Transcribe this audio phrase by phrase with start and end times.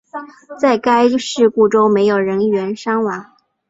[0.59, 3.35] 在该事故中没有人员伤亡。